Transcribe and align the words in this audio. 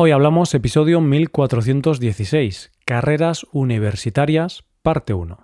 Hoy 0.00 0.12
hablamos 0.12 0.54
episodio 0.54 1.00
1416, 1.00 2.70
Carreras 2.84 3.44
Universitarias, 3.50 4.62
parte 4.80 5.12
1. 5.12 5.38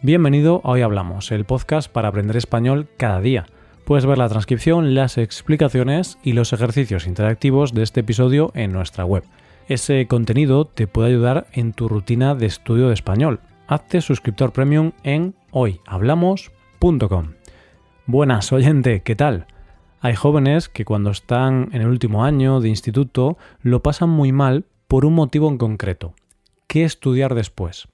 Bienvenido 0.00 0.62
a 0.64 0.70
Hoy 0.70 0.80
Hablamos, 0.80 1.30
el 1.30 1.44
podcast 1.44 1.92
para 1.92 2.08
aprender 2.08 2.38
español 2.38 2.88
cada 2.96 3.20
día. 3.20 3.44
Puedes 3.84 4.06
ver 4.06 4.16
la 4.16 4.30
transcripción, 4.30 4.94
las 4.94 5.18
explicaciones 5.18 6.16
y 6.22 6.32
los 6.32 6.54
ejercicios 6.54 7.06
interactivos 7.06 7.74
de 7.74 7.82
este 7.82 8.00
episodio 8.00 8.50
en 8.54 8.72
nuestra 8.72 9.04
web. 9.04 9.24
Ese 9.68 10.06
contenido 10.06 10.64
te 10.64 10.86
puede 10.86 11.08
ayudar 11.08 11.48
en 11.52 11.74
tu 11.74 11.86
rutina 11.86 12.34
de 12.34 12.46
estudio 12.46 12.88
de 12.88 12.94
español. 12.94 13.40
Hazte 13.66 14.00
suscriptor 14.00 14.52
premium 14.52 14.92
en 15.02 15.34
hoyhablamos.com. 15.56 17.34
Buenas, 18.06 18.52
oyente, 18.52 19.02
¿qué 19.02 19.14
tal? 19.14 19.46
Hay 20.00 20.16
jóvenes 20.16 20.68
que 20.68 20.84
cuando 20.84 21.10
están 21.10 21.68
en 21.70 21.80
el 21.80 21.86
último 21.86 22.24
año 22.24 22.60
de 22.60 22.68
instituto 22.68 23.38
lo 23.62 23.80
pasan 23.80 24.10
muy 24.10 24.32
mal 24.32 24.64
por 24.88 25.06
un 25.06 25.14
motivo 25.14 25.48
en 25.48 25.56
concreto. 25.56 26.14
¿Qué 26.66 26.82
estudiar 26.82 27.36
después? 27.36 27.86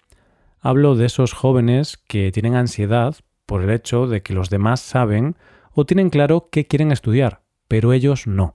Hablo 0.60 0.96
de 0.96 1.04
esos 1.04 1.34
jóvenes 1.34 1.98
que 2.08 2.32
tienen 2.32 2.54
ansiedad 2.54 3.16
por 3.44 3.62
el 3.62 3.68
hecho 3.68 4.06
de 4.06 4.22
que 4.22 4.32
los 4.32 4.48
demás 4.48 4.80
saben 4.80 5.36
o 5.72 5.84
tienen 5.84 6.08
claro 6.08 6.48
qué 6.50 6.66
quieren 6.66 6.92
estudiar, 6.92 7.42
pero 7.68 7.92
ellos 7.92 8.26
no. 8.26 8.54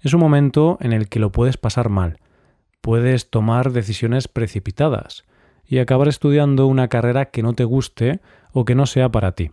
Es 0.00 0.12
un 0.12 0.20
momento 0.20 0.76
en 0.82 0.92
el 0.92 1.08
que 1.08 1.18
lo 1.18 1.32
puedes 1.32 1.56
pasar 1.56 1.88
mal. 1.88 2.18
Puedes 2.82 3.30
tomar 3.30 3.72
decisiones 3.72 4.28
precipitadas 4.28 5.24
y 5.66 5.78
acabar 5.78 6.08
estudiando 6.08 6.66
una 6.66 6.88
carrera 6.88 7.26
que 7.26 7.42
no 7.42 7.54
te 7.54 7.64
guste 7.64 8.20
o 8.52 8.64
que 8.64 8.74
no 8.74 8.86
sea 8.86 9.10
para 9.10 9.32
ti. 9.32 9.50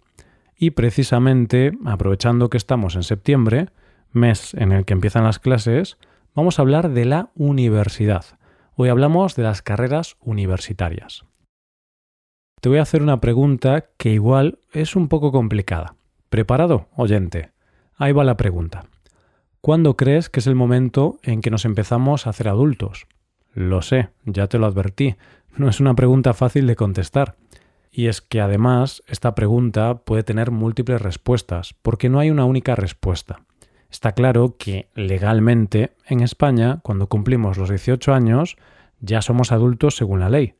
Y 0.57 0.71
precisamente, 0.71 1.71
aprovechando 1.85 2.49
que 2.49 2.57
estamos 2.57 2.95
en 2.95 3.03
septiembre, 3.03 3.69
mes 4.11 4.53
en 4.53 4.71
el 4.71 4.85
que 4.85 4.93
empiezan 4.93 5.23
las 5.23 5.39
clases, 5.39 5.97
vamos 6.35 6.59
a 6.59 6.61
hablar 6.61 6.91
de 6.91 7.05
la 7.05 7.31
universidad. 7.35 8.25
Hoy 8.75 8.89
hablamos 8.89 9.35
de 9.35 9.43
las 9.43 9.61
carreras 9.61 10.17
universitarias. 10.21 11.25
Te 12.61 12.69
voy 12.69 12.77
a 12.77 12.83
hacer 12.83 13.01
una 13.01 13.19
pregunta 13.19 13.85
que 13.97 14.11
igual 14.11 14.59
es 14.71 14.95
un 14.95 15.07
poco 15.07 15.31
complicada. 15.31 15.95
¿Preparado, 16.29 16.87
oyente? 16.95 17.51
Ahí 17.97 18.13
va 18.13 18.23
la 18.23 18.37
pregunta. 18.37 18.85
¿Cuándo 19.61 19.97
crees 19.97 20.29
que 20.29 20.39
es 20.39 20.47
el 20.47 20.55
momento 20.55 21.19
en 21.23 21.41
que 21.41 21.51
nos 21.51 21.65
empezamos 21.65 22.25
a 22.25 22.29
hacer 22.31 22.47
adultos? 22.47 23.07
Lo 23.53 23.81
sé, 23.81 24.09
ya 24.25 24.47
te 24.47 24.57
lo 24.57 24.65
advertí, 24.65 25.15
no 25.55 25.69
es 25.69 25.79
una 25.79 25.95
pregunta 25.95 26.33
fácil 26.33 26.67
de 26.67 26.75
contestar. 26.75 27.35
Y 27.91 28.07
es 28.07 28.21
que 28.21 28.39
además 28.39 29.03
esta 29.07 29.35
pregunta 29.35 29.99
puede 30.05 30.23
tener 30.23 30.51
múltiples 30.51 31.01
respuestas, 31.01 31.75
porque 31.81 32.09
no 32.09 32.19
hay 32.19 32.29
una 32.29 32.45
única 32.45 32.75
respuesta. 32.75 33.41
Está 33.91 34.13
claro 34.13 34.55
que 34.57 34.87
legalmente 34.95 35.91
en 36.07 36.21
España, 36.21 36.79
cuando 36.83 37.07
cumplimos 37.07 37.57
los 37.57 37.69
18 37.69 38.13
años, 38.13 38.55
ya 39.01 39.21
somos 39.21 39.51
adultos 39.51 39.97
según 39.97 40.21
la 40.21 40.29
ley. 40.29 40.55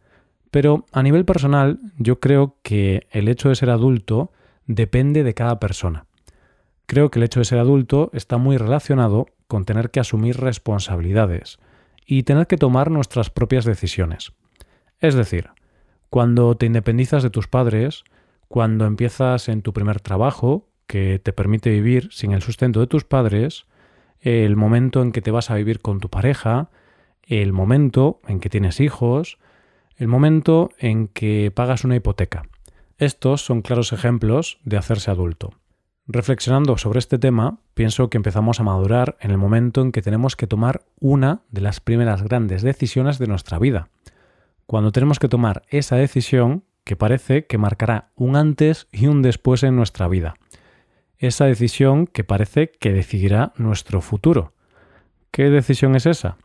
Pero 0.52 0.86
a 0.92 1.02
nivel 1.02 1.24
personal, 1.24 1.80
yo 1.98 2.20
creo 2.20 2.58
que 2.62 3.08
el 3.12 3.30
hecho 3.30 3.48
de 3.48 3.56
ser 3.56 3.70
adulto 3.70 4.34
depende 4.66 5.24
de 5.24 5.34
cada 5.34 5.60
persona. 5.62 6.06
Creo 6.86 7.10
que 7.10 7.20
el 7.20 7.24
hecho 7.24 7.40
de 7.40 7.46
ser 7.46 7.60
adulto 7.60 8.10
está 8.14 8.38
muy 8.38 8.58
relacionado 8.58 9.28
con 9.48 9.64
tener 9.64 9.92
que 9.92 10.02
asumir 10.02 10.38
responsabilidades 10.38 11.60
y 12.06 12.24
tener 12.24 12.48
que 12.48 12.58
tomar 12.58 12.92
nuestras 12.92 13.30
propias 13.30 13.64
decisiones. 13.64 14.34
Es 15.02 15.16
decir, 15.16 15.50
cuando 16.10 16.56
te 16.56 16.68
independizas 16.68 17.24
de 17.24 17.32
tus 17.32 17.48
padres, 17.48 18.04
cuando 18.48 18.86
empiezas 18.86 19.50
en 19.50 19.64
tu 19.64 19.74
primer 19.74 20.00
trabajo, 20.00 20.68
que 20.86 21.20
te 21.20 21.34
permite 21.34 21.72
vivir 21.72 22.10
sin 22.12 22.34
el 22.34 22.42
sustento 22.42 22.80
de 22.80 22.88
tus 22.88 23.04
padres, 23.04 23.66
el 24.20 24.56
momento 24.56 25.02
en 25.02 25.12
que 25.12 25.22
te 25.22 25.32
vas 25.32 25.50
a 25.50 25.56
vivir 25.56 25.80
con 25.80 26.00
tu 26.00 26.10
pareja, 26.10 26.70
el 27.24 27.54
momento 27.54 28.22
en 28.28 28.40
que 28.40 28.50
tienes 28.50 28.80
hijos, 28.80 29.40
el 29.96 30.08
momento 30.08 30.70
en 30.78 31.08
que 31.08 31.52
pagas 31.56 31.84
una 31.84 31.96
hipoteca. 31.96 32.44
Estos 32.98 33.44
son 33.44 33.62
claros 33.62 33.94
ejemplos 33.94 34.60
de 34.64 34.78
hacerse 34.78 35.10
adulto. 35.10 35.54
Reflexionando 36.06 36.78
sobre 36.78 37.00
este 37.00 37.18
tema, 37.18 37.60
pienso 37.74 38.10
que 38.10 38.18
empezamos 38.18 38.60
a 38.60 38.64
madurar 38.64 39.18
en 39.22 39.32
el 39.32 39.38
momento 39.38 39.82
en 39.82 39.92
que 39.92 40.02
tenemos 40.02 40.36
que 40.36 40.48
tomar 40.48 40.84
una 41.00 41.42
de 41.50 41.62
las 41.62 41.80
primeras 41.80 42.22
grandes 42.22 42.62
decisiones 42.64 43.18
de 43.18 43.28
nuestra 43.28 43.58
vida, 43.60 43.90
cuando 44.72 44.94
tenemos 44.94 45.20
que 45.20 45.28
tomar 45.28 45.64
esa 45.68 45.98
decisión 45.98 46.64
que 46.86 46.96
parece 46.96 47.46
que 47.46 47.58
marcará 47.58 48.14
un 48.16 48.38
antes 48.38 48.88
y 48.94 49.08
un 49.08 49.22
después 49.22 49.64
en 49.64 49.76
nuestra 49.76 50.08
vida. 50.08 50.36
Esa 51.18 51.44
decisión 51.44 52.08
que 52.08 52.24
parece 52.24 52.72
que 52.72 52.94
decidirá 52.94 53.52
nuestro 53.58 54.00
futuro. 54.00 54.54
¿Qué 55.30 55.50
decisión 55.50 55.98
es 55.98 56.06
esa? 56.06 56.38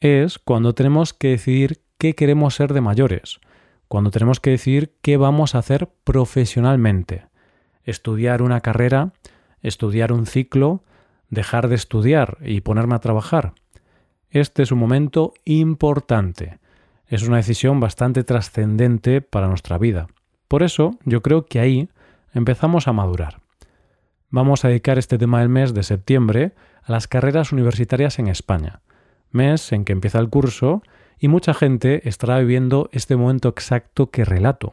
Es 0.00 0.38
cuando 0.38 0.74
tenemos 0.74 1.12
que 1.12 1.28
decidir 1.28 1.82
qué 1.98 2.14
queremos 2.14 2.54
ser 2.54 2.72
de 2.72 2.80
mayores, 2.80 3.40
cuando 3.88 4.10
tenemos 4.10 4.40
que 4.40 4.52
decidir 4.52 4.96
qué 5.02 5.18
vamos 5.18 5.54
a 5.54 5.58
hacer 5.58 5.90
profesionalmente. 6.02 7.26
Estudiar 7.84 8.40
una 8.40 8.62
carrera, 8.62 9.12
estudiar 9.60 10.12
un 10.14 10.24
ciclo, 10.24 10.82
dejar 11.28 11.68
de 11.68 11.74
estudiar 11.74 12.38
y 12.40 12.62
ponerme 12.62 12.94
a 12.94 13.00
trabajar. 13.00 13.52
Este 14.30 14.62
es 14.62 14.72
un 14.72 14.78
momento 14.78 15.34
importante 15.44 16.59
es 17.10 17.26
una 17.26 17.38
decisión 17.38 17.80
bastante 17.80 18.22
trascendente 18.22 19.20
para 19.20 19.48
nuestra 19.48 19.76
vida. 19.78 20.06
Por 20.46 20.62
eso 20.62 20.96
yo 21.04 21.22
creo 21.22 21.44
que 21.44 21.58
ahí 21.58 21.88
empezamos 22.32 22.86
a 22.86 22.92
madurar. 22.92 23.40
Vamos 24.30 24.64
a 24.64 24.68
dedicar 24.68 24.96
este 24.96 25.18
tema 25.18 25.40
del 25.40 25.48
mes 25.48 25.74
de 25.74 25.82
septiembre 25.82 26.52
a 26.82 26.92
las 26.92 27.08
carreras 27.08 27.50
universitarias 27.50 28.20
en 28.20 28.28
España, 28.28 28.80
mes 29.32 29.72
en 29.72 29.84
que 29.84 29.92
empieza 29.92 30.20
el 30.20 30.30
curso 30.30 30.82
y 31.18 31.26
mucha 31.26 31.52
gente 31.52 32.08
estará 32.08 32.38
viviendo 32.38 32.88
este 32.92 33.16
momento 33.16 33.48
exacto 33.48 34.10
que 34.10 34.24
relato. 34.24 34.72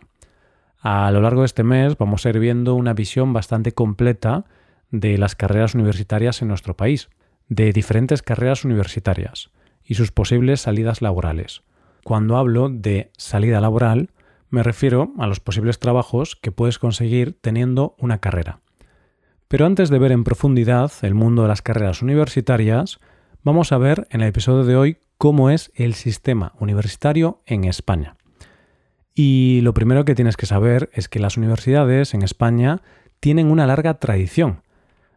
A 0.80 1.10
lo 1.10 1.22
largo 1.22 1.42
de 1.42 1.48
este 1.48 1.64
mes 1.64 1.98
vamos 1.98 2.26
a 2.26 2.30
ir 2.30 2.38
viendo 2.38 2.76
una 2.76 2.94
visión 2.94 3.34
bastante 3.34 3.72
completa 3.72 4.46
de 4.92 5.18
las 5.18 5.36
carreras 5.36 5.74
universitarias 5.74 6.44
en 6.44 6.50
nuestro 6.50 6.78
país, 6.78 7.10
de 7.50 7.74
diferentes 7.74 8.22
carreras 8.22 8.64
universitarias 8.64 9.50
y 9.84 9.96
sus 9.96 10.12
posibles 10.12 10.62
salidas 10.62 11.02
laborales. 11.02 11.64
Cuando 12.08 12.38
hablo 12.38 12.70
de 12.70 13.12
salida 13.18 13.60
laboral, 13.60 14.12
me 14.50 14.64
refiero 14.64 15.12
a 15.18 15.28
los 15.28 15.42
posibles 15.42 15.78
trabajos 15.78 16.38
que 16.38 16.54
puedes 16.54 16.80
conseguir 16.80 17.38
teniendo 17.42 17.98
una 18.00 18.20
carrera. 18.20 18.62
Pero 19.50 19.66
antes 19.66 19.90
de 19.90 20.00
ver 20.00 20.14
en 20.14 20.24
profundidad 20.24 20.90
el 21.02 21.16
mundo 21.16 21.42
de 21.42 21.50
las 21.50 21.62
carreras 21.62 22.02
universitarias, 22.02 23.02
vamos 23.44 23.74
a 23.74 23.78
ver 23.78 24.08
en 24.10 24.22
el 24.22 24.30
episodio 24.30 24.64
de 24.64 24.78
hoy 24.78 24.98
cómo 25.18 25.50
es 25.50 25.70
el 25.76 25.96
sistema 25.96 26.54
universitario 26.62 27.42
en 27.46 27.66
España. 27.66 28.16
Y 29.14 29.60
lo 29.64 29.74
primero 29.74 30.06
que 30.06 30.16
tienes 30.16 30.38
que 30.38 30.46
saber 30.46 30.90
es 30.94 31.10
que 31.10 31.20
las 31.20 31.36
universidades 31.36 32.14
en 32.14 32.22
España 32.22 32.84
tienen 33.20 33.52
una 33.52 33.68
larga 33.68 33.96
tradición, 33.96 34.62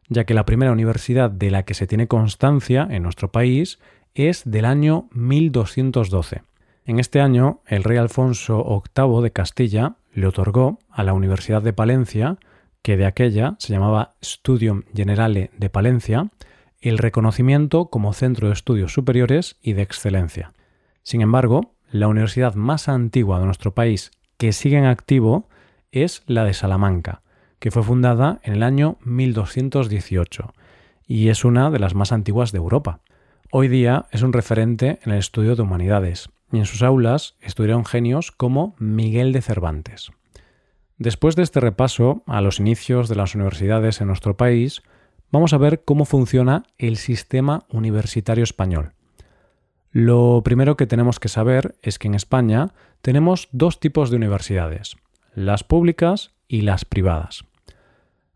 ya 0.08 0.24
que 0.24 0.34
la 0.34 0.44
primera 0.44 0.72
universidad 0.72 1.30
de 1.30 1.52
la 1.52 1.62
que 1.62 1.74
se 1.74 1.86
tiene 1.86 2.08
constancia 2.08 2.88
en 2.90 3.04
nuestro 3.04 3.30
país 3.30 3.78
es 4.16 4.42
del 4.44 4.64
año 4.64 5.08
1212. 5.12 6.49
En 6.86 6.98
este 6.98 7.20
año, 7.20 7.60
el 7.66 7.84
rey 7.84 7.98
Alfonso 7.98 8.82
VIII 8.96 9.22
de 9.22 9.32
Castilla 9.32 9.96
le 10.12 10.26
otorgó 10.26 10.78
a 10.88 11.04
la 11.04 11.12
Universidad 11.12 11.62
de 11.62 11.72
Palencia, 11.72 12.38
que 12.82 12.96
de 12.96 13.06
aquella 13.06 13.56
se 13.58 13.72
llamaba 13.72 14.14
Studium 14.24 14.82
Generale 14.94 15.50
de 15.56 15.70
Palencia, 15.70 16.30
el 16.80 16.98
reconocimiento 16.98 17.86
como 17.86 18.14
centro 18.14 18.48
de 18.48 18.54
estudios 18.54 18.92
superiores 18.92 19.58
y 19.60 19.74
de 19.74 19.82
excelencia. 19.82 20.54
Sin 21.02 21.20
embargo, 21.20 21.74
la 21.90 22.08
universidad 22.08 22.54
más 22.54 22.88
antigua 22.88 23.38
de 23.38 23.46
nuestro 23.46 23.74
país 23.74 24.10
que 24.38 24.52
sigue 24.52 24.78
en 24.78 24.86
activo 24.86 25.48
es 25.92 26.22
la 26.26 26.44
de 26.44 26.54
Salamanca, 26.54 27.22
que 27.58 27.70
fue 27.70 27.82
fundada 27.82 28.40
en 28.42 28.54
el 28.54 28.62
año 28.62 28.96
1218 29.04 30.54
y 31.06 31.28
es 31.28 31.44
una 31.44 31.70
de 31.70 31.78
las 31.78 31.94
más 31.94 32.12
antiguas 32.12 32.52
de 32.52 32.58
Europa. 32.58 33.00
Hoy 33.50 33.68
día 33.68 34.06
es 34.12 34.22
un 34.22 34.32
referente 34.32 34.98
en 35.02 35.12
el 35.12 35.18
estudio 35.18 35.56
de 35.56 35.62
humanidades 35.62 36.30
y 36.52 36.58
en 36.58 36.66
sus 36.66 36.82
aulas 36.82 37.36
estudiaron 37.40 37.84
genios 37.84 38.32
como 38.32 38.74
Miguel 38.78 39.32
de 39.32 39.42
Cervantes. 39.42 40.10
Después 40.98 41.36
de 41.36 41.42
este 41.42 41.60
repaso 41.60 42.22
a 42.26 42.40
los 42.40 42.60
inicios 42.60 43.08
de 43.08 43.16
las 43.16 43.34
universidades 43.34 44.00
en 44.00 44.08
nuestro 44.08 44.36
país, 44.36 44.82
vamos 45.30 45.52
a 45.52 45.58
ver 45.58 45.82
cómo 45.84 46.04
funciona 46.04 46.64
el 46.76 46.96
sistema 46.96 47.64
universitario 47.70 48.44
español. 48.44 48.92
Lo 49.92 50.42
primero 50.44 50.76
que 50.76 50.86
tenemos 50.86 51.18
que 51.18 51.28
saber 51.28 51.74
es 51.82 51.98
que 51.98 52.08
en 52.08 52.14
España 52.14 52.74
tenemos 53.02 53.48
dos 53.52 53.80
tipos 53.80 54.10
de 54.10 54.16
universidades, 54.16 54.96
las 55.34 55.64
públicas 55.64 56.32
y 56.48 56.60
las 56.62 56.84
privadas. 56.84 57.44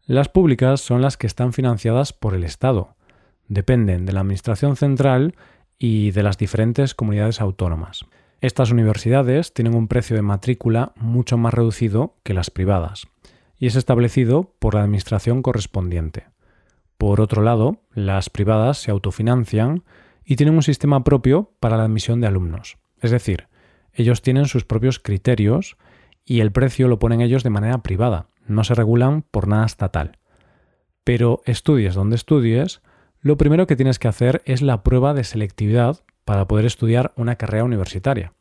Las 0.06 0.28
públicas 0.28 0.80
son 0.80 1.02
las 1.02 1.16
que 1.16 1.26
están 1.26 1.52
financiadas 1.52 2.12
por 2.12 2.34
el 2.34 2.44
Estado, 2.44 2.94
dependen 3.48 4.06
de 4.06 4.12
la 4.12 4.20
Administración 4.20 4.76
Central 4.76 5.34
y 5.86 6.12
de 6.12 6.22
las 6.22 6.38
diferentes 6.38 6.94
comunidades 6.94 7.42
autónomas. 7.42 8.06
Estas 8.40 8.70
universidades 8.70 9.52
tienen 9.52 9.74
un 9.74 9.86
precio 9.86 10.16
de 10.16 10.22
matrícula 10.22 10.92
mucho 10.96 11.36
más 11.36 11.52
reducido 11.52 12.14
que 12.22 12.32
las 12.32 12.50
privadas, 12.50 13.06
y 13.58 13.66
es 13.66 13.76
establecido 13.76 14.54
por 14.60 14.76
la 14.76 14.82
administración 14.82 15.42
correspondiente. 15.42 16.24
Por 16.96 17.20
otro 17.20 17.42
lado, 17.42 17.82
las 17.92 18.30
privadas 18.30 18.78
se 18.78 18.92
autofinancian 18.92 19.84
y 20.24 20.36
tienen 20.36 20.54
un 20.54 20.62
sistema 20.62 21.04
propio 21.04 21.52
para 21.60 21.76
la 21.76 21.84
admisión 21.84 22.18
de 22.22 22.28
alumnos. 22.28 22.78
Es 23.02 23.10
decir, 23.10 23.48
ellos 23.92 24.22
tienen 24.22 24.46
sus 24.46 24.64
propios 24.64 24.98
criterios 24.98 25.76
y 26.24 26.40
el 26.40 26.50
precio 26.50 26.88
lo 26.88 26.98
ponen 26.98 27.20
ellos 27.20 27.42
de 27.42 27.50
manera 27.50 27.82
privada, 27.82 28.28
no 28.46 28.64
se 28.64 28.74
regulan 28.74 29.20
por 29.20 29.48
nada 29.48 29.66
estatal. 29.66 30.16
Pero 31.04 31.42
estudies 31.44 31.94
donde 31.94 32.16
estudies, 32.16 32.80
lo 33.24 33.38
primero 33.38 33.66
que 33.66 33.74
tienes 33.74 33.98
que 33.98 34.06
hacer 34.06 34.42
es 34.44 34.60
la 34.60 34.82
prueba 34.82 35.14
de 35.14 35.24
selectividad 35.24 36.00
para 36.26 36.46
poder 36.46 36.66
estudiar 36.66 37.14
una 37.16 37.36
carrera 37.36 37.64
universitaria. 37.64 38.34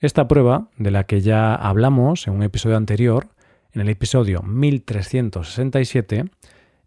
Esta 0.00 0.26
prueba, 0.26 0.68
de 0.76 0.90
la 0.90 1.04
que 1.04 1.20
ya 1.20 1.54
hablamos 1.54 2.26
en 2.26 2.34
un 2.34 2.42
episodio 2.42 2.76
anterior, 2.76 3.28
en 3.72 3.82
el 3.82 3.88
episodio 3.88 4.42
1367, 4.42 6.24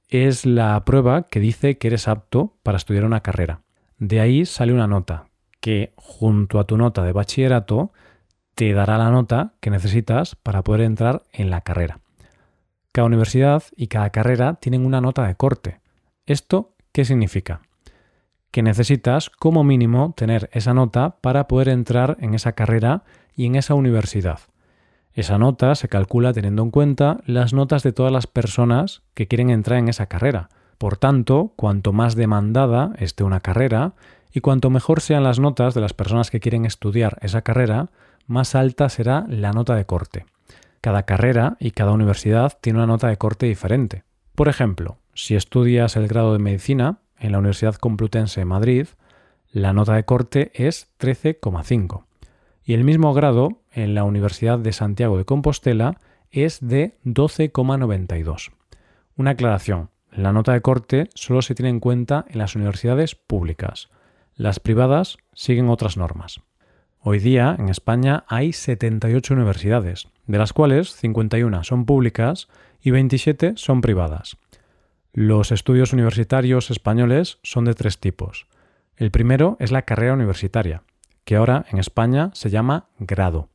es 0.09 0.45
la 0.45 0.83
prueba 0.83 1.23
que 1.23 1.39
dice 1.39 1.77
que 1.77 1.87
eres 1.87 2.09
apto 2.09 2.57
para 2.61 2.75
estudiar 2.75 3.05
una 3.05 3.21
carrera. 3.21 3.61
De 3.99 4.19
ahí 4.19 4.45
sale 4.45 4.73
una 4.73 4.87
nota 4.87 5.27
que, 5.61 5.93
junto 5.95 6.59
a 6.59 6.65
tu 6.65 6.75
nota 6.75 7.03
de 7.03 7.13
bachillerato, 7.13 7.93
te 8.53 8.73
dará 8.73 8.97
la 8.97 9.11
nota 9.11 9.53
que 9.61 9.69
necesitas 9.69 10.35
para 10.35 10.61
poder 10.61 10.81
entrar 10.81 11.23
en 11.31 11.49
la 11.49 11.61
carrera. 11.61 12.01
Cada 12.91 13.07
universidad 13.07 13.63
y 13.77 13.87
cada 13.87 14.09
carrera 14.09 14.55
tienen 14.55 14.85
una 14.85 14.99
nota 14.99 15.25
de 15.25 15.35
corte. 15.35 15.79
¿Esto 16.25 16.72
qué 16.93 17.03
significa? 17.03 17.61
Que 18.51 18.63
necesitas 18.63 19.29
como 19.29 19.63
mínimo 19.63 20.13
tener 20.15 20.49
esa 20.53 20.73
nota 20.73 21.17
para 21.19 21.47
poder 21.47 21.67
entrar 21.67 22.17
en 22.21 22.35
esa 22.35 22.53
carrera 22.53 23.03
y 23.35 23.47
en 23.47 23.55
esa 23.55 23.73
universidad. 23.73 24.39
Esa 25.13 25.37
nota 25.37 25.75
se 25.75 25.89
calcula 25.89 26.33
teniendo 26.33 26.63
en 26.63 26.71
cuenta 26.71 27.19
las 27.25 27.53
notas 27.53 27.83
de 27.83 27.91
todas 27.91 28.11
las 28.11 28.27
personas 28.27 29.01
que 29.13 29.27
quieren 29.27 29.49
entrar 29.49 29.79
en 29.79 29.89
esa 29.89 30.05
carrera. 30.05 30.49
Por 30.77 30.97
tanto, 30.97 31.53
cuanto 31.55 31.93
más 31.93 32.15
demandada 32.15 32.93
esté 32.97 33.23
una 33.23 33.39
carrera 33.39 33.93
y 34.31 34.41
cuanto 34.41 34.69
mejor 34.69 35.01
sean 35.01 35.23
las 35.23 35.39
notas 35.39 35.73
de 35.73 35.81
las 35.81 35.93
personas 35.93 36.31
que 36.31 36.39
quieren 36.39 36.65
estudiar 36.65 37.17
esa 37.21 37.41
carrera, 37.41 37.89
más 38.27 38.55
alta 38.55 38.89
será 38.89 39.25
la 39.29 39.51
nota 39.51 39.75
de 39.75 39.85
corte. 39.85 40.25
Cada 40.81 41.03
carrera 41.03 41.57
y 41.59 41.71
cada 41.71 41.91
universidad 41.91 42.57
tiene 42.59 42.79
una 42.79 42.87
nota 42.87 43.07
de 43.07 43.17
corte 43.17 43.45
diferente. 43.45 44.03
Por 44.35 44.49
ejemplo, 44.49 44.97
si 45.13 45.35
estudias 45.35 45.95
el 45.95 46.07
grado 46.07 46.33
de 46.33 46.39
medicina 46.39 46.99
en 47.19 47.31
la 47.31 47.39
Universidad 47.39 47.75
Complutense 47.75 48.41
de 48.41 48.45
Madrid, 48.45 48.87
la 49.51 49.73
nota 49.73 49.93
de 49.93 50.05
corte 50.05 50.51
es 50.55 50.89
13,5. 50.99 52.05
Y 52.65 52.73
el 52.73 52.83
mismo 52.83 53.13
grado 53.13 53.61
en 53.71 53.93
la 53.93 54.03
Universidad 54.03 54.57
de 54.59 54.73
Santiago 54.73 55.17
de 55.17 55.25
Compostela 55.25 55.99
es 56.31 56.59
de 56.61 56.97
12,92. 57.05 58.51
Una 59.15 59.31
aclaración, 59.31 59.89
la 60.11 60.33
nota 60.33 60.53
de 60.53 60.61
corte 60.61 61.09
solo 61.13 61.41
se 61.41 61.53
tiene 61.55 61.69
en 61.69 61.79
cuenta 61.79 62.25
en 62.29 62.39
las 62.39 62.55
universidades 62.55 63.15
públicas. 63.15 63.89
Las 64.35 64.59
privadas 64.59 65.17
siguen 65.33 65.69
otras 65.69 65.97
normas. 65.97 66.41
Hoy 66.99 67.19
día 67.19 67.55
en 67.59 67.69
España 67.69 68.23
hay 68.27 68.53
78 68.53 69.33
universidades, 69.33 70.07
de 70.25 70.37
las 70.37 70.53
cuales 70.53 70.95
51 70.95 71.63
son 71.63 71.85
públicas 71.85 72.47
y 72.81 72.91
27 72.91 73.53
son 73.57 73.81
privadas. 73.81 74.37
Los 75.15 75.51
estudios 75.51 75.93
universitarios 75.93 76.71
españoles 76.71 77.37
son 77.43 77.65
de 77.65 77.75
tres 77.75 77.99
tipos. 77.99 78.47
El 78.97 79.11
primero 79.11 79.57
es 79.59 79.71
la 79.71 79.83
carrera 79.83 80.15
universitaria, 80.15 80.81
que 81.23 81.35
ahora 81.35 81.65
en 81.69 81.77
España 81.77 82.31
se 82.33 82.49
llama 82.49 82.87
grado. 82.97 83.49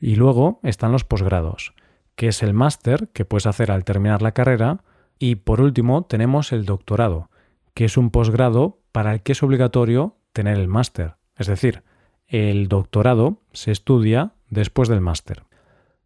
Y 0.00 0.16
luego 0.16 0.60
están 0.62 0.90
los 0.90 1.04
posgrados, 1.04 1.74
que 2.14 2.28
es 2.28 2.42
el 2.42 2.54
máster 2.54 3.08
que 3.12 3.26
puedes 3.26 3.44
hacer 3.44 3.70
al 3.70 3.84
terminar 3.84 4.22
la 4.22 4.32
carrera. 4.32 4.82
Y 5.18 5.34
por 5.34 5.60
último 5.60 6.04
tenemos 6.04 6.52
el 6.52 6.64
doctorado, 6.64 7.28
que 7.74 7.84
es 7.84 7.98
un 7.98 8.08
posgrado 8.08 8.80
para 8.90 9.12
el 9.12 9.20
que 9.20 9.32
es 9.32 9.42
obligatorio 9.42 10.16
tener 10.32 10.56
el 10.56 10.68
máster. 10.68 11.16
Es 11.36 11.48
decir, 11.48 11.82
el 12.28 12.68
doctorado 12.68 13.42
se 13.52 13.72
estudia 13.72 14.32
después 14.48 14.88
del 14.88 15.02
máster. 15.02 15.42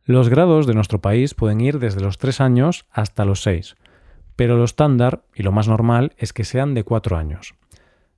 Los 0.04 0.28
grados 0.28 0.66
de 0.66 0.74
nuestro 0.74 1.00
país 1.00 1.34
pueden 1.34 1.60
ir 1.60 1.78
desde 1.78 2.00
los 2.00 2.18
tres 2.18 2.40
años 2.40 2.84
hasta 2.90 3.24
los 3.24 3.42
seis, 3.42 3.76
pero 4.36 4.56
lo 4.56 4.64
estándar 4.64 5.22
y 5.34 5.42
lo 5.42 5.52
más 5.52 5.68
normal 5.68 6.12
es 6.16 6.32
que 6.32 6.44
sean 6.44 6.74
de 6.74 6.84
cuatro 6.84 7.16
años. 7.16 7.54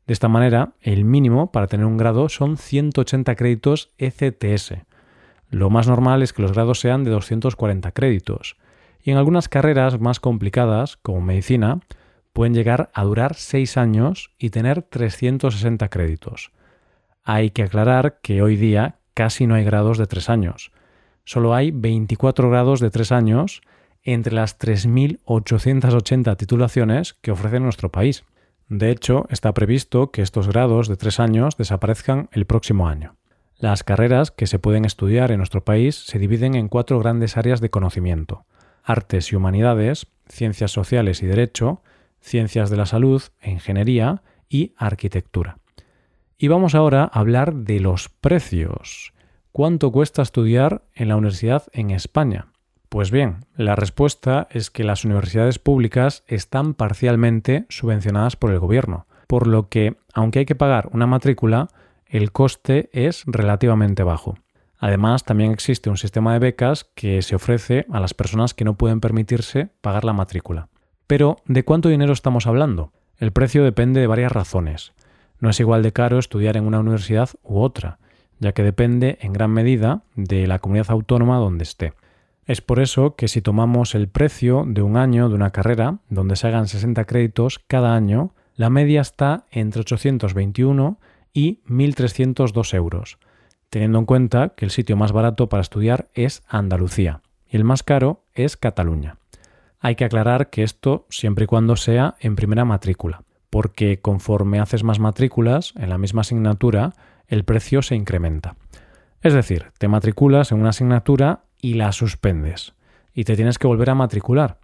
De 0.07 0.13
esta 0.13 0.29
manera, 0.29 0.73
el 0.81 1.05
mínimo 1.05 1.51
para 1.51 1.67
tener 1.67 1.87
un 1.87 1.97
grado 1.97 2.29
son 2.29 2.57
180 2.57 3.35
créditos 3.37 3.93
ECTS. 3.99 4.75
Lo 5.51 5.71
más 5.71 5.89
normal 5.89 6.23
es 6.23 6.33
que 6.33 6.43
los 6.43 6.53
grados 6.53 6.81
sean 6.81 7.05
de 7.05 7.11
240 7.11 7.93
créditos. 7.93 8.57
Y 9.03 9.11
en 9.11 9.17
algunas 9.17 9.49
carreras 9.49 10.01
más 10.01 10.21
complicadas, 10.21 10.97
como 10.97 11.21
medicina, 11.21 11.81
pueden 12.33 12.55
llegar 12.55 12.91
a 12.93 13.05
durar 13.05 13.35
seis 13.35 13.77
años 13.77 14.31
y 14.39 14.51
tener 14.51 14.83
360 14.83 15.89
créditos. 15.89 16.51
Hay 17.23 17.51
que 17.51 17.63
aclarar 17.63 18.19
que 18.23 18.43
hoy 18.43 18.57
día 18.57 18.97
casi 19.15 19.47
no 19.47 19.55
hay 19.55 19.65
grados 19.65 19.97
de 19.97 20.07
tres 20.07 20.29
años. 20.29 20.73
Solo 21.25 21.55
hay 21.55 21.71
24 21.71 22.51
grados 22.51 22.81
de 22.81 22.91
tres 22.91 23.13
años 23.13 23.63
entre 24.05 24.35
las 24.35 24.59
3.880 24.59 26.37
titulaciones 26.37 27.15
que 27.15 27.31
ofrece 27.31 27.59
nuestro 27.61 27.91
país. 27.91 28.25
De 28.69 28.91
hecho, 28.91 29.27
está 29.31 29.53
previsto 29.53 30.11
que 30.11 30.23
estos 30.23 30.49
grados 30.49 30.89
de 30.89 30.97
tres 30.97 31.21
años 31.21 31.57
desaparezcan 31.57 32.29
el 32.33 32.47
próximo 32.47 32.89
año. 32.89 33.17
Las 33.57 33.85
carreras 33.85 34.31
que 34.31 34.47
se 34.47 34.59
pueden 34.59 34.85
estudiar 34.85 35.31
en 35.31 35.39
nuestro 35.39 35.65
país 35.65 35.97
se 35.97 36.19
dividen 36.19 36.55
en 36.55 36.69
cuatro 36.69 36.99
grandes 36.99 37.37
áreas 37.37 37.61
de 37.61 37.71
conocimiento. 37.71 38.45
Artes 38.83 39.33
y 39.33 39.37
humanidades, 39.37 40.07
ciencias 40.29 40.71
sociales 40.71 41.23
y 41.23 41.27
derecho, 41.27 41.83
ciencias 42.21 42.71
de 42.71 42.77
la 42.77 42.87
salud 42.87 43.23
ingeniería 43.43 44.23
y 44.49 44.75
arquitectura. 44.77 45.59
Y 46.37 46.49
vamos 46.49 46.75
ahora 46.75 47.05
a 47.05 47.21
hablar 47.21 47.55
de 47.55 47.81
los 47.81 48.09
precios. 48.09 49.13
¿Cuánto 49.53 49.93
cuesta 49.93 50.23
estudiar 50.23 50.83
en 50.95 51.09
la 51.09 51.17
universidad 51.17 51.65
en 51.73 51.91
España? 51.91 52.49
Pues 52.95 53.11
bien, 53.11 53.45
la 53.57 53.75
respuesta 53.75 54.47
es 54.53 54.71
que 54.71 54.85
las 54.85 55.05
universidades 55.05 55.59
públicas 55.59 56.23
están 56.29 56.75
parcialmente 56.75 57.67
subvencionadas 57.69 58.37
por 58.37 58.53
el 58.53 58.61
gobierno, 58.61 59.09
por 59.27 59.49
lo 59.49 59.69
que, 59.69 59.97
aunque 60.13 60.39
hay 60.39 60.45
que 60.47 60.55
pagar 60.55 60.91
una 60.93 61.09
matrícula, 61.09 61.67
el 62.07 62.31
coste 62.31 62.91
es 62.93 63.25
relativamente 63.27 64.05
bajo. 64.05 64.39
Además, 64.79 65.25
también 65.25 65.51
existe 65.51 65.91
un 65.91 65.97
sistema 65.97 66.35
de 66.35 66.39
becas 66.39 66.85
que 66.95 67.21
se 67.23 67.35
ofrece 67.35 67.85
a 67.91 67.99
las 67.99 68.15
personas 68.15 68.55
que 68.55 68.65
no 68.65 68.75
pueden 68.75 69.01
permitirse 69.01 69.71
pagar 69.81 70.05
la 70.05 70.13
matrícula. 70.13 70.69
Pero, 71.09 71.39
¿de 71.47 71.65
cuánto 71.65 71.89
dinero 71.89 72.13
estamos 72.13 72.47
hablando? 72.47 72.93
El 73.19 73.33
precio 73.33 73.65
depende 73.65 74.01
de 74.01 74.07
varias 74.07 74.31
razones. 74.31 74.93
No 75.41 75.51
es 75.51 75.59
igual 75.59 75.83
de 75.83 75.93
caro 75.93 76.21
estudiar 76.21 76.57
en 76.57 76.65
una 76.65 76.79
universidad 76.79 77.31
u 77.43 77.59
otra, 77.59 77.99
ya 78.39 78.53
que 78.53 78.63
depende 78.63 79.19
en 79.21 79.33
gran 79.33 79.51
medida 79.51 80.03
de 80.15 80.47
la 80.47 80.61
comunidad 80.61 80.93
autónoma 80.93 81.39
donde 81.39 81.65
esté. 81.65 81.93
Es 82.47 82.61
por 82.61 82.81
eso 82.81 83.17
que 83.17 83.29
si 83.29 83.41
tomamos 83.41 83.95
el 83.95 84.09
precio 84.09 84.65
de 84.67 84.83
un 84.83 84.97
año 84.97 85.29
de 85.29 85.35
una 85.35 85.51
carrera, 85.51 85.99
donde 86.09 86.37
se 86.37 86.47
hagan 86.47 86.69
60 86.69 87.05
créditos 87.05 87.59
cada 87.67 87.95
año, 87.95 88.35
la 88.55 88.71
media 88.71 89.01
está 89.01 89.47
entre 89.51 89.81
821 89.81 90.99
y 91.33 91.63
1.302 91.67 92.75
euros, 92.75 93.19
teniendo 93.71 93.99
en 93.99 94.05
cuenta 94.05 94.51
que 94.51 94.65
el 94.65 94.71
sitio 94.71 94.97
más 94.97 95.13
barato 95.13 95.49
para 95.49 95.63
estudiar 95.63 96.09
es 96.15 96.43
Andalucía 96.49 97.23
y 97.49 97.57
el 97.57 97.65
más 97.65 97.83
caro 97.83 98.25
es 98.35 98.57
Cataluña. 98.57 99.17
Hay 99.81 99.97
que 99.97 100.05
aclarar 100.05 100.51
que 100.51 100.63
esto 100.63 101.07
siempre 101.11 101.45
y 101.45 101.47
cuando 101.47 101.77
sea 101.77 102.17
en 102.21 102.37
primera 102.37 102.65
matrícula 102.65 103.23
porque 103.55 104.01
conforme 104.01 104.59
haces 104.59 104.83
más 104.83 104.99
matrículas 104.99 105.75
en 105.77 105.89
la 105.89 105.97
misma 105.97 106.23
asignatura, 106.23 106.95
el 107.29 107.45
precio 107.45 107.83
se 107.83 107.95
incrementa. 107.95 108.57
Es 109.23 109.33
decir, 109.33 109.67
te 109.79 109.87
matriculas 109.87 110.51
en 110.51 110.59
una 110.59 110.71
asignatura 110.71 111.45
y 111.65 111.75
la 111.75 111.93
suspendes, 111.93 112.75
y 113.15 113.25
te 113.25 113.37
tienes 113.37 113.59
que 113.59 113.67
volver 113.67 113.91
a 113.91 113.95
matricular. 113.95 114.59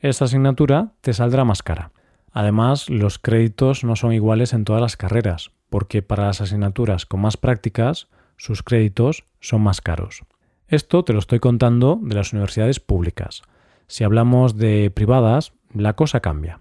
Esa 0.00 0.24
asignatura 0.24 0.94
te 1.00 1.12
saldrá 1.12 1.44
más 1.44 1.62
cara. 1.62 1.92
Además, 2.32 2.90
los 2.90 3.18
créditos 3.18 3.84
no 3.84 3.94
son 3.94 4.12
iguales 4.12 4.52
en 4.52 4.64
todas 4.64 4.82
las 4.82 4.96
carreras, 4.96 5.52
porque 5.68 6.02
para 6.02 6.26
las 6.26 6.40
asignaturas 6.40 7.06
con 7.06 7.20
más 7.20 7.36
prácticas, 7.36 8.08
sus 8.36 8.62
créditos 8.62 9.24
son 9.40 9.62
más 9.62 9.80
caros. 9.80 10.24
Esto 10.66 11.04
te 11.04 11.12
lo 11.12 11.18
estoy 11.20 11.38
contando 11.38 12.00
de 12.02 12.14
las 12.14 12.32
universidades 12.32 12.80
públicas. 12.80 13.42
Si 13.86 14.02
hablamos 14.02 14.56
de 14.56 14.90
privadas, 14.90 15.52
la 15.72 15.94
cosa 15.94 16.18
cambia 16.18 16.60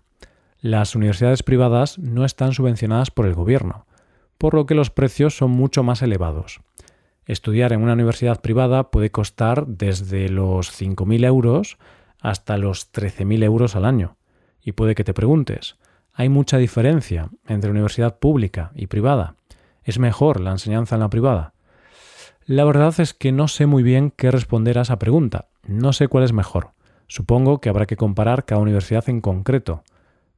las 0.62 0.96
universidades 0.96 1.44
privadas 1.44 1.98
no 2.00 2.26
están 2.26 2.54
subvencionadas 2.54 3.12
por 3.12 3.26
el 3.26 3.34
gobierno, 3.34 3.86
por 4.38 4.54
lo 4.54 4.66
que 4.66 4.76
los 4.76 4.90
precios 4.90 5.38
son 5.38 5.52
mucho 5.52 5.84
más 5.84 6.02
elevados. 6.02 6.60
Estudiar 7.30 7.74
en 7.74 7.84
una 7.84 7.94
universidad 7.94 8.42
privada 8.42 8.90
puede 8.90 9.12
costar 9.12 9.68
desde 9.68 10.30
los 10.30 10.72
5.000 10.72 11.26
euros 11.28 11.78
hasta 12.20 12.58
los 12.58 12.92
13.000 12.92 13.44
euros 13.44 13.76
al 13.76 13.86
año. 13.86 14.18
Y 14.64 14.72
puede 14.72 14.96
que 14.96 15.04
te 15.04 15.14
preguntes, 15.14 15.78
¿hay 16.12 16.28
mucha 16.28 16.58
diferencia 16.58 17.30
entre 17.48 17.70
universidad 17.70 18.18
pública 18.18 18.72
y 18.74 18.88
privada? 18.88 19.36
¿Es 19.84 20.00
mejor 20.00 20.40
la 20.40 20.50
enseñanza 20.50 20.96
en 20.96 21.02
la 21.02 21.12
privada? 21.12 21.54
La 22.48 22.66
verdad 22.66 23.00
es 23.00 23.14
que 23.14 23.32
no 23.32 23.48
sé 23.48 23.68
muy 23.68 23.84
bien 23.84 24.10
qué 24.10 24.32
responder 24.32 24.80
a 24.80 24.82
esa 24.82 24.98
pregunta. 24.98 25.50
No 25.68 25.94
sé 25.94 26.08
cuál 26.08 26.24
es 26.24 26.34
mejor. 26.34 26.72
Supongo 27.06 27.62
que 27.62 27.70
habrá 27.70 27.86
que 27.86 27.96
comparar 27.96 28.46
cada 28.46 28.60
universidad 28.60 29.08
en 29.08 29.22
concreto, 29.22 29.84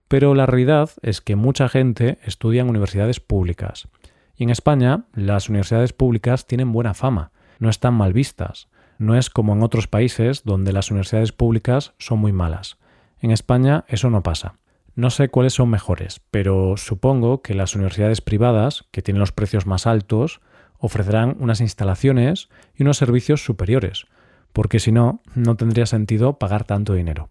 pero 0.09 0.35
la 0.35 0.45
realidad 0.45 0.89
es 1.03 1.21
que 1.21 1.37
mucha 1.37 1.69
gente 1.69 2.19
estudia 2.25 2.63
en 2.63 2.69
universidades 2.69 3.21
públicas. 3.21 3.87
En 4.41 4.49
España 4.49 5.05
las 5.13 5.49
universidades 5.49 5.93
públicas 5.93 6.47
tienen 6.47 6.71
buena 6.71 6.95
fama, 6.95 7.31
no 7.59 7.69
están 7.69 7.93
mal 7.93 8.11
vistas. 8.11 8.69
No 8.97 9.15
es 9.15 9.29
como 9.29 9.53
en 9.53 9.61
otros 9.61 9.85
países 9.85 10.43
donde 10.43 10.73
las 10.73 10.89
universidades 10.89 11.31
públicas 11.31 11.93
son 11.99 12.17
muy 12.17 12.31
malas. 12.31 12.79
En 13.19 13.29
España 13.29 13.85
eso 13.87 14.09
no 14.09 14.23
pasa. 14.23 14.55
No 14.95 15.11
sé 15.11 15.29
cuáles 15.29 15.53
son 15.53 15.69
mejores, 15.69 16.21
pero 16.31 16.75
supongo 16.77 17.43
que 17.43 17.53
las 17.53 17.75
universidades 17.75 18.21
privadas, 18.21 18.85
que 18.89 19.03
tienen 19.03 19.19
los 19.19 19.31
precios 19.31 19.67
más 19.67 19.85
altos, 19.85 20.41
ofrecerán 20.79 21.37
unas 21.39 21.61
instalaciones 21.61 22.49
y 22.75 22.81
unos 22.81 22.97
servicios 22.97 23.45
superiores, 23.45 24.07
porque 24.53 24.79
si 24.79 24.91
no, 24.91 25.21
no 25.35 25.55
tendría 25.55 25.85
sentido 25.85 26.39
pagar 26.39 26.63
tanto 26.63 26.95
dinero. 26.95 27.29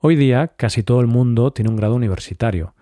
Hoy 0.00 0.16
día 0.16 0.48
casi 0.48 0.82
todo 0.82 1.00
el 1.00 1.06
mundo 1.06 1.52
tiene 1.52 1.70
un 1.70 1.76
grado 1.76 1.94
universitario, 1.94 2.74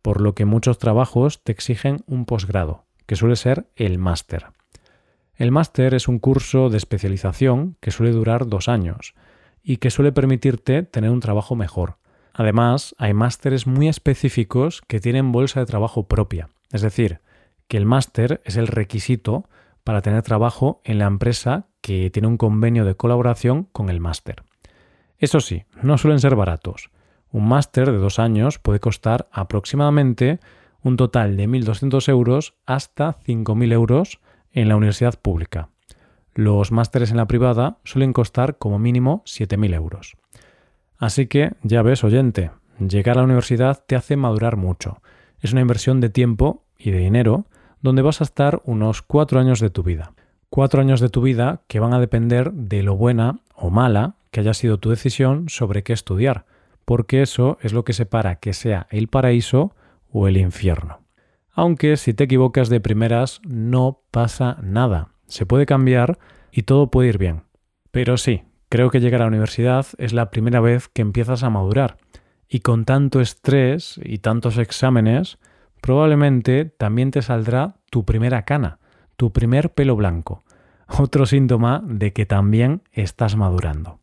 por 0.00 0.20
lo 0.20 0.36
que 0.36 0.44
muchos 0.44 0.78
trabajos 0.78 1.42
te 1.42 1.50
exigen 1.50 2.04
un 2.06 2.24
posgrado, 2.24 2.84
que 3.10 3.16
suele 3.16 3.34
ser 3.34 3.66
el 3.74 3.98
máster. 3.98 4.46
El 5.34 5.50
máster 5.50 5.94
es 5.94 6.06
un 6.06 6.20
curso 6.20 6.70
de 6.70 6.76
especialización 6.76 7.76
que 7.80 7.90
suele 7.90 8.12
durar 8.12 8.46
dos 8.46 8.68
años 8.68 9.14
y 9.64 9.78
que 9.78 9.90
suele 9.90 10.12
permitirte 10.12 10.84
tener 10.84 11.10
un 11.10 11.18
trabajo 11.18 11.56
mejor. 11.56 11.96
Además, 12.32 12.94
hay 12.98 13.12
másteres 13.12 13.66
muy 13.66 13.88
específicos 13.88 14.80
que 14.86 15.00
tienen 15.00 15.32
bolsa 15.32 15.58
de 15.58 15.66
trabajo 15.66 16.06
propia, 16.06 16.50
es 16.70 16.82
decir, 16.82 17.18
que 17.66 17.78
el 17.78 17.84
máster 17.84 18.42
es 18.44 18.56
el 18.56 18.68
requisito 18.68 19.48
para 19.82 20.02
tener 20.02 20.22
trabajo 20.22 20.80
en 20.84 21.00
la 21.00 21.06
empresa 21.06 21.66
que 21.80 22.10
tiene 22.10 22.28
un 22.28 22.36
convenio 22.36 22.84
de 22.84 22.94
colaboración 22.94 23.64
con 23.72 23.90
el 23.90 23.98
máster. 23.98 24.44
Eso 25.18 25.40
sí, 25.40 25.64
no 25.82 25.98
suelen 25.98 26.20
ser 26.20 26.36
baratos. 26.36 26.90
Un 27.32 27.48
máster 27.48 27.90
de 27.90 27.98
dos 27.98 28.20
años 28.20 28.60
puede 28.60 28.78
costar 28.78 29.28
aproximadamente 29.32 30.38
un 30.82 30.96
total 30.96 31.36
de 31.36 31.48
1.200 31.48 32.08
euros 32.08 32.54
hasta 32.66 33.18
5.000 33.20 33.72
euros 33.72 34.20
en 34.52 34.68
la 34.68 34.76
universidad 34.76 35.18
pública. 35.20 35.68
Los 36.34 36.72
másteres 36.72 37.10
en 37.10 37.16
la 37.16 37.26
privada 37.26 37.78
suelen 37.84 38.12
costar 38.12 38.58
como 38.58 38.78
mínimo 38.78 39.22
7.000 39.26 39.74
euros. 39.74 40.16
Así 40.98 41.26
que, 41.26 41.52
ya 41.62 41.82
ves, 41.82 42.04
oyente, 42.04 42.50
llegar 42.78 43.16
a 43.16 43.20
la 43.20 43.24
universidad 43.24 43.82
te 43.86 43.96
hace 43.96 44.16
madurar 44.16 44.56
mucho. 44.56 45.00
Es 45.40 45.52
una 45.52 45.62
inversión 45.62 46.00
de 46.00 46.10
tiempo 46.10 46.64
y 46.78 46.90
de 46.90 46.98
dinero 46.98 47.46
donde 47.80 48.02
vas 48.02 48.20
a 48.20 48.24
estar 48.24 48.60
unos 48.64 49.02
cuatro 49.02 49.40
años 49.40 49.60
de 49.60 49.70
tu 49.70 49.82
vida. 49.82 50.12
Cuatro 50.50 50.80
años 50.80 51.00
de 51.00 51.08
tu 51.08 51.22
vida 51.22 51.62
que 51.68 51.80
van 51.80 51.94
a 51.94 52.00
depender 52.00 52.52
de 52.52 52.82
lo 52.82 52.96
buena 52.96 53.40
o 53.54 53.70
mala 53.70 54.16
que 54.30 54.40
haya 54.40 54.54
sido 54.54 54.78
tu 54.78 54.90
decisión 54.90 55.48
sobre 55.48 55.82
qué 55.82 55.92
estudiar, 55.92 56.44
porque 56.84 57.22
eso 57.22 57.58
es 57.62 57.72
lo 57.72 57.84
que 57.84 57.92
separa 57.92 58.36
que 58.36 58.52
sea 58.52 58.86
el 58.90 59.08
paraíso 59.08 59.74
o 60.12 60.28
el 60.28 60.36
infierno. 60.36 61.00
Aunque 61.52 61.96
si 61.96 62.14
te 62.14 62.24
equivocas 62.24 62.68
de 62.68 62.80
primeras 62.80 63.40
no 63.46 64.02
pasa 64.10 64.58
nada, 64.62 65.08
se 65.26 65.46
puede 65.46 65.66
cambiar 65.66 66.18
y 66.52 66.62
todo 66.62 66.90
puede 66.90 67.08
ir 67.08 67.18
bien. 67.18 67.42
Pero 67.90 68.16
sí, 68.16 68.42
creo 68.68 68.90
que 68.90 69.00
llegar 69.00 69.20
a 69.20 69.24
la 69.24 69.28
universidad 69.28 69.86
es 69.98 70.12
la 70.12 70.30
primera 70.30 70.60
vez 70.60 70.88
que 70.88 71.02
empiezas 71.02 71.42
a 71.42 71.50
madurar, 71.50 71.98
y 72.48 72.60
con 72.60 72.84
tanto 72.84 73.20
estrés 73.20 74.00
y 74.02 74.18
tantos 74.18 74.58
exámenes, 74.58 75.38
probablemente 75.80 76.64
también 76.64 77.10
te 77.10 77.22
saldrá 77.22 77.76
tu 77.90 78.04
primera 78.04 78.44
cana, 78.44 78.78
tu 79.16 79.32
primer 79.32 79.72
pelo 79.72 79.96
blanco, 79.96 80.44
otro 80.88 81.26
síntoma 81.26 81.82
de 81.84 82.12
que 82.12 82.26
también 82.26 82.82
estás 82.92 83.36
madurando. 83.36 83.99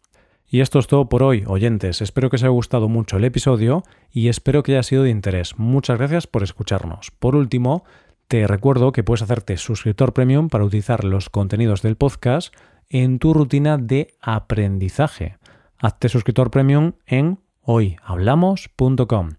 Y 0.50 0.62
esto 0.62 0.80
es 0.80 0.88
todo 0.88 1.10
por 1.10 1.24
hoy, 1.24 1.44
oyentes. 1.46 2.02
Espero 2.02 2.30
que 2.30 2.38
os 2.38 2.44
haya 2.44 2.50
gustado 2.50 2.88
mucho 2.88 3.18
el 3.18 3.26
episodio 3.26 3.84
y 4.12 4.30
espero 4.30 4.64
que 4.64 4.74
haya 4.74 4.84
sido 4.84 5.04
de 5.04 5.10
interés. 5.10 5.60
Muchas 5.60 5.98
gracias 5.98 6.26
por 6.26 6.42
escucharnos. 6.42 7.12
Por 7.12 7.36
último, 7.36 7.84
te 8.28 8.48
recuerdo 8.48 8.92
que 8.92 9.04
puedes 9.04 9.22
hacerte 9.22 9.58
suscriptor 9.58 10.14
premium 10.14 10.48
para 10.50 10.64
utilizar 10.64 11.04
los 11.04 11.30
contenidos 11.30 11.82
del 11.82 11.98
podcast 11.98 12.54
en 12.90 13.20
tu 13.20 13.34
rutina 13.34 13.78
de 13.78 14.14
aprendizaje. 14.22 15.38
Hazte 15.80 16.10
suscriptor 16.10 16.50
premium 16.50 16.94
en 17.06 17.40
hoyhablamos.com. 17.62 19.32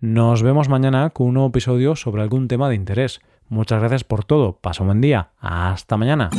Nos 0.00 0.42
vemos 0.42 0.68
mañana 0.68 1.10
con 1.10 1.28
un 1.28 1.34
nuevo 1.34 1.48
episodio 1.48 1.96
sobre 1.96 2.22
algún 2.22 2.46
tema 2.46 2.68
de 2.68 2.76
interés. 2.76 3.20
Muchas 3.48 3.80
gracias 3.80 4.04
por 4.04 4.24
todo. 4.24 4.58
Pasa 4.58 4.82
un 4.82 4.88
buen 4.88 5.00
día. 5.00 5.30
Hasta 5.38 5.96
mañana. 5.96 6.30